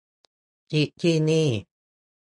[0.71, 1.47] คลิกที่นี่